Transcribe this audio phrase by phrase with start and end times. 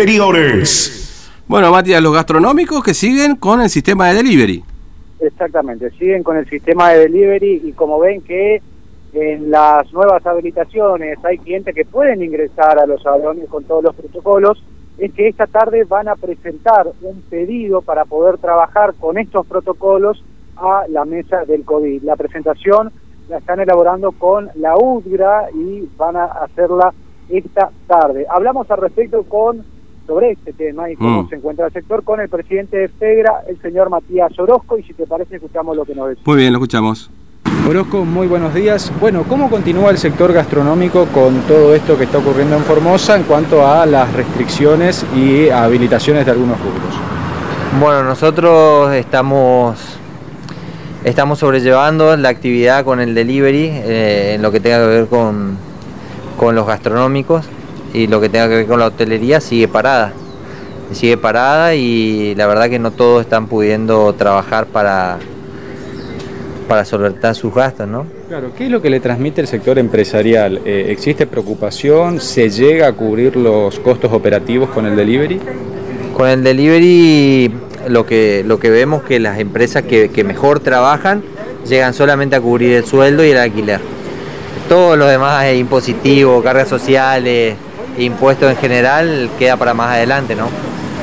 [0.00, 1.42] exteriores.
[1.46, 4.64] Bueno, Matías, los gastronómicos que siguen con el sistema de delivery.
[5.20, 8.62] Exactamente, siguen con el sistema de delivery y como ven que
[9.12, 13.94] en las nuevas habilitaciones hay clientes que pueden ingresar a los salones con todos los
[13.94, 14.62] protocolos,
[14.96, 20.24] es que esta tarde van a presentar un pedido para poder trabajar con estos protocolos
[20.56, 22.04] a la mesa del COVID.
[22.04, 22.90] La presentación
[23.28, 26.94] la están elaborando con la UDGRA y van a hacerla
[27.28, 28.24] esta tarde.
[28.30, 29.64] Hablamos al respecto con
[30.06, 31.28] sobre este tema y cómo Mm.
[31.28, 34.92] se encuentra el sector con el presidente de FEGRA, el señor Matías Orozco, y si
[34.94, 36.22] te parece escuchamos lo que nos dice.
[36.24, 37.10] Muy bien, lo escuchamos.
[37.68, 38.90] Orozco, muy buenos días.
[39.00, 43.22] Bueno, ¿cómo continúa el sector gastronómico con todo esto que está ocurriendo en Formosa en
[43.24, 46.94] cuanto a las restricciones y habilitaciones de algunos rubros?
[47.78, 49.78] Bueno, nosotros estamos,
[51.04, 55.56] estamos sobrellevando la actividad con el delivery eh, en lo que tenga que ver con,
[56.36, 57.46] con los gastronómicos
[57.92, 60.12] y lo que tenga que ver con la hotelería sigue parada.
[60.92, 65.18] Sigue parada y la verdad que no todos están pudiendo trabajar para,
[66.66, 68.06] para solventar sus gastos, ¿no?
[68.28, 70.60] Claro, ¿qué es lo que le transmite el sector empresarial?
[70.64, 72.20] Eh, ¿Existe preocupación?
[72.20, 75.40] ¿Se llega a cubrir los costos operativos con el delivery?
[76.16, 77.52] Con el delivery
[77.88, 81.22] lo que, lo que vemos que las empresas que, que mejor trabajan
[81.68, 83.80] llegan solamente a cubrir el sueldo y el alquiler.
[84.68, 87.56] Todo lo demás es impositivo, cargas sociales,
[88.00, 90.48] impuestos en general, queda para más adelante, ¿no?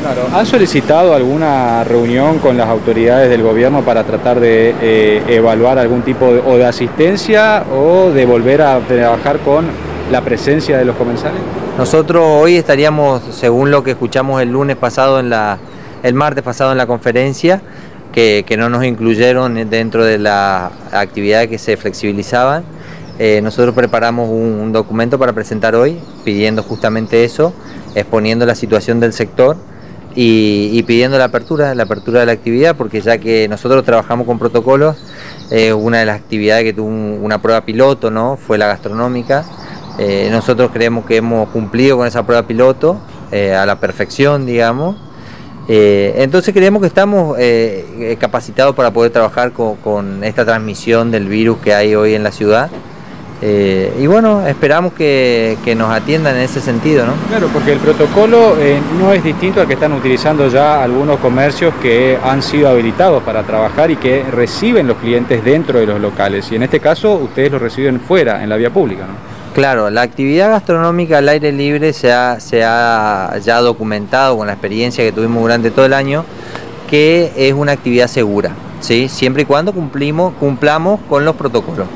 [0.00, 5.78] Claro, ¿han solicitado alguna reunión con las autoridades del gobierno para tratar de eh, evaluar
[5.78, 9.66] algún tipo de, o de asistencia o de volver a trabajar con
[10.10, 11.40] la presencia de los comensales?
[11.78, 15.58] Nosotros hoy estaríamos, según lo que escuchamos el lunes pasado en la,
[16.02, 17.60] el martes pasado en la conferencia,
[18.12, 22.64] que, que no nos incluyeron dentro de la actividad que se flexibilizaban.
[23.18, 27.54] Eh, nosotros preparamos un, documento para presentar hoy, pidiendo justamente eso,
[27.94, 29.56] exponiendo la situación del sector
[30.14, 34.38] y, pidiendo la apertura, la apertura de la actividad, porque ya que nosotros trabajamos con
[34.38, 34.96] protocolos,
[35.50, 38.36] eh, una de las actividades que tuvo un- una prueba piloto, ¿no?
[38.36, 39.44] Fue la gastronómica.
[39.98, 43.00] Eh, nosotros creemos que hemos cumplido con esa prueba piloto
[43.32, 44.96] a la perfección, digamos.
[45.68, 47.36] Entonces creemos que estamos
[48.18, 52.70] capacitados para poder trabajar con esta transmisión del virus que hay hoy en la ciudad.
[53.42, 57.12] Eh, y bueno, esperamos que, que nos atiendan en ese sentido, ¿no?
[57.28, 61.74] Claro, porque el protocolo eh, no es distinto al que están utilizando ya algunos comercios
[61.82, 66.50] que han sido habilitados para trabajar y que reciben los clientes dentro de los locales.
[66.50, 69.36] Y en este caso ustedes los reciben fuera, en la vía pública, ¿no?
[69.54, 74.52] Claro, la actividad gastronómica al aire libre se ha, se ha ya documentado con la
[74.52, 76.26] experiencia que tuvimos durante todo el año
[76.86, 79.08] que es una actividad segura, ¿sí?
[79.08, 81.86] siempre y cuando cumplimos, cumplamos con los protocolos,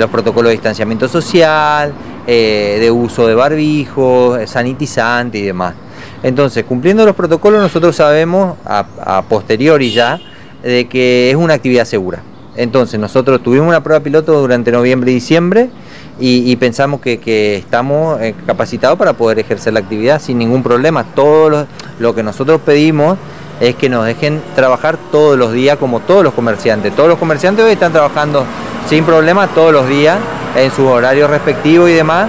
[0.00, 1.92] los protocolos de distanciamiento social,
[2.26, 5.74] eh, de uso de barbijos, eh, sanitizante y demás.
[6.22, 10.20] Entonces, cumpliendo los protocolos, nosotros sabemos a, posteriori ya
[10.62, 12.22] de que es una actividad segura.
[12.56, 15.70] Entonces, nosotros tuvimos una prueba piloto durante noviembre y diciembre
[16.18, 21.04] y, pensamos que, estamos eh, capacitados para poder ejercer la actividad sin ningún problema.
[21.04, 21.66] Todo
[21.98, 23.18] lo que nosotros pedimos
[23.60, 26.94] es que nos dejen trabajar todos los días como todos los comerciantes.
[26.94, 28.44] Todos los comerciantes hoy están trabajando
[28.88, 30.18] sin problema todos los días
[30.56, 32.28] en sus horarios respectivos y demás,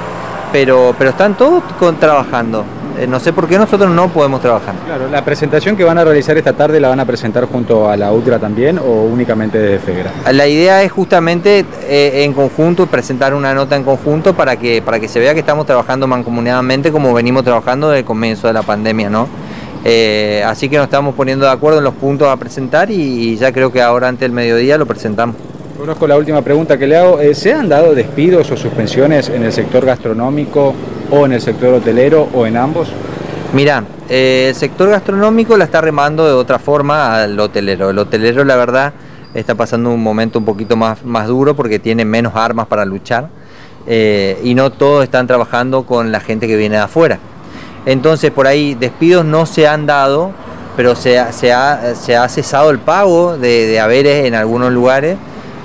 [0.51, 2.65] pero, pero están todos con, trabajando.
[2.97, 4.73] Eh, no sé por qué nosotros no podemos trabajar.
[4.85, 7.95] Claro, la presentación que van a realizar esta tarde la van a presentar junto a
[7.95, 10.11] la UTRA también o únicamente desde FEGRA.
[10.33, 14.99] La idea es justamente eh, en conjunto presentar una nota en conjunto para que para
[14.99, 18.63] que se vea que estamos trabajando mancomunadamente como venimos trabajando desde el comienzo de la
[18.63, 19.27] pandemia, ¿no?
[19.85, 23.37] Eh, así que nos estamos poniendo de acuerdo en los puntos a presentar y, y
[23.37, 25.35] ya creo que ahora antes del mediodía lo presentamos.
[25.77, 27.19] Conozco la última pregunta que le hago.
[27.19, 30.73] Eh, ¿Se han dado despidos o suspensiones en el sector gastronómico
[31.11, 32.89] o en el sector hotelero o en ambos?
[33.53, 37.91] Mira, eh, el sector gastronómico la está remando de otra forma al hotelero.
[37.91, 38.91] El hotelero, la verdad,
[39.35, 43.29] está pasando un momento un poquito más, más duro porque tiene menos armas para luchar
[43.85, 47.19] eh, y no todos están trabajando con la gente que viene de afuera.
[47.85, 50.31] Entonces, por ahí despidos no se han dado,
[50.75, 55.17] pero se se ha, se ha cesado el pago de, de haberes en algunos lugares.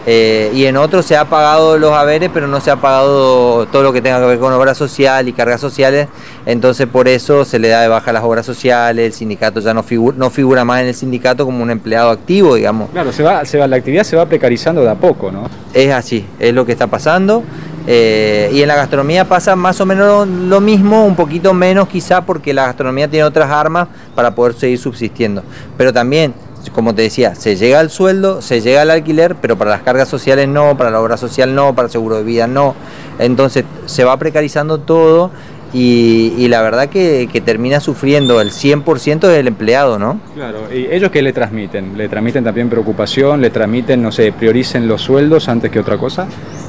[0.05, 3.83] Eh, y en otros se ha pagado los haberes, pero no se ha pagado todo
[3.83, 6.09] lo que tenga que ver con obra social y cargas sociales.
[6.45, 9.83] Entonces por eso se le da de baja las obras sociales, el sindicato ya no
[9.83, 12.91] figura, no figura más en el sindicato como un empleado activo, digamos.
[12.91, 15.49] Claro, se va, se va, la actividad se va precarizando de a poco, ¿no?
[15.73, 17.45] Es así, es lo que está pasando.
[17.87, 22.25] Eh, y en la gastronomía pasa más o menos lo mismo, un poquito menos quizá
[22.25, 25.43] porque la gastronomía tiene otras armas para poder seguir subsistiendo.
[25.77, 26.33] Pero también
[26.71, 30.09] como te decía, se llega al sueldo, se llega al alquiler, pero para las cargas
[30.09, 32.75] sociales no, para la obra social no, para el seguro de vida no.
[33.19, 35.31] Entonces se va precarizando todo
[35.75, 40.21] y, la verdad que, termina sufriendo el 100% del empleado, ¿no?
[40.35, 41.97] Claro, ¿y ellos qué le transmiten?
[41.97, 43.41] ¿Le transmiten también preocupación?
[43.41, 46.27] ¿Le transmiten, no sé, prioricen los sueldos antes que otra cosa?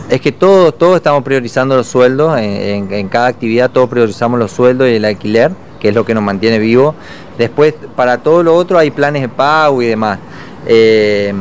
[0.09, 4.87] Es que todos todo estamos priorizando los sueldos, en, cada actividad todos priorizamos los sueldos
[4.87, 5.51] y el alquiler,
[5.83, 6.95] que es lo que nos mantiene vivo.
[7.37, 10.17] Después, para todo lo otro hay planes de pago y demás.
[10.65, 11.33] Eh,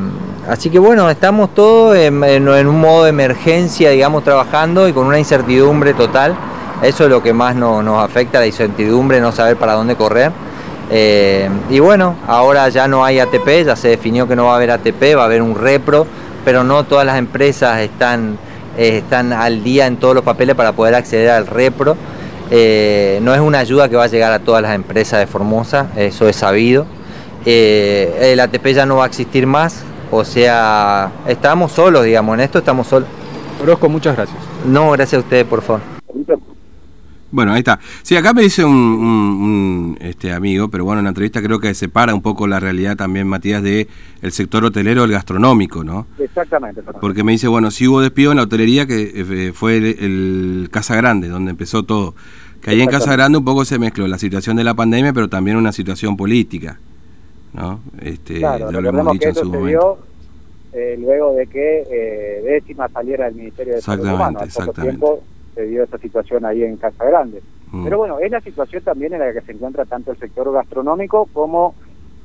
[0.49, 5.21] así que bueno, estamos todos en, un modo de emergencia, digamos, trabajando y con una
[5.21, 6.35] incertidumbre total.
[6.83, 10.33] Eso es lo que más nos, afecta, la incertidumbre, no saber para dónde correr.
[10.91, 14.57] Eh, y bueno, ahora ya no hay ATP, ya se definió que no va a
[14.57, 16.05] haber ATP, va a haber un repro,
[16.45, 18.39] pero no todas las empresas están,
[18.77, 21.97] eh, están al día en todos los papeles para poder acceder al repro.
[22.55, 25.89] Eh, no es una ayuda que va a llegar a todas las empresas de Formosa,
[25.97, 26.87] eso es sabido.
[27.47, 32.59] el ATP ya no va a existir más, o sea, estamos solos, digamos, en esto
[32.59, 33.09] estamos solos.
[33.63, 34.39] Orozco, muchas gracias.
[34.67, 36.02] No, gracias a ustedes, por favor.
[37.33, 37.81] Bueno, ahí está.
[38.03, 42.15] Sí, acá me dice un, este amigo, pero bueno, en la entrevista creo que separa
[42.15, 43.89] un poco la realidad también, Matías, de
[44.21, 46.07] el sector hotelero, el gastronómico, ¿no?
[46.19, 46.83] Exactamente.
[47.01, 50.95] Porque me dice, bueno, si hubo despido en la hotelería, que eh, fue el, Casa
[50.95, 52.15] Grande, donde empezó todo.
[52.61, 55.29] Que ahí en Casa Grande un poco se mezcló la situación de la pandemia, pero
[55.29, 56.79] también una situación política,
[57.55, 57.81] ¿no?
[58.03, 59.99] Este, claro, ya lo hemos dicho en su momento.
[60.75, 65.07] Eh, luego de que eh, décima saliera del Ministerio de Salud Exactamente, exactamente
[65.55, 67.43] se dio esa situación ahí en Casa Grande.
[67.71, 67.85] Mm.
[67.85, 71.29] Pero bueno, es la situación también en la que se encuentra tanto el sector gastronómico
[71.33, 71.75] como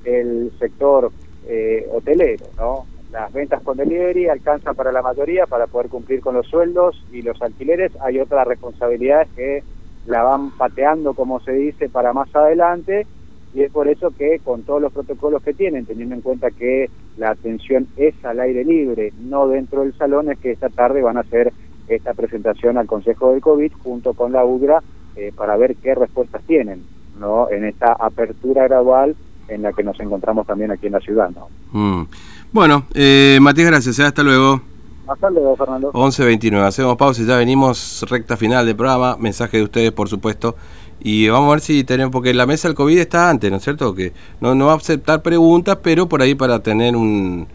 [0.03, 1.11] el sector
[1.47, 2.85] eh, hotelero, ¿no?
[3.11, 7.21] Las ventas con delivery alcanzan para la mayoría para poder cumplir con los sueldos y
[7.21, 7.93] los alquileres.
[8.01, 9.63] Hay otras responsabilidades que
[10.05, 13.07] la van pateando, como se dice, para más adelante
[13.53, 16.89] y es por eso que con todos los protocolos que tienen, teniendo en cuenta que
[17.17, 21.17] la atención es al aire libre, no dentro del salón, es que esta tarde van
[21.17, 21.51] a ser
[21.87, 24.81] esta presentación al Consejo del COVID junto con la UGRA
[25.15, 26.83] eh, para ver qué respuestas tienen
[27.19, 27.49] ¿no?
[27.49, 29.15] en esta apertura gradual
[29.47, 31.29] en la que nos encontramos también aquí en la ciudad.
[31.29, 31.47] ¿no?
[31.71, 32.07] Mm.
[32.51, 33.99] Bueno, eh, Matías, gracias.
[33.99, 34.03] ¿eh?
[34.03, 34.61] Hasta luego.
[35.07, 35.91] Hasta luego, Fernando.
[35.93, 36.61] 11.29.
[36.63, 39.15] Hacemos pausa y ya venimos recta final del programa.
[39.17, 40.55] Mensaje de ustedes, por supuesto.
[40.99, 43.63] Y vamos a ver si tenemos, porque la mesa del COVID está antes, ¿no es
[43.63, 43.93] cierto?
[43.93, 47.47] Que no, no va a aceptar preguntas, pero por ahí para tener un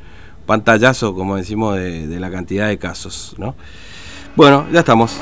[0.47, 3.55] pantallazo, como decimos, de, de la cantidad de casos, ¿no?
[4.35, 5.21] Bueno, ya estamos.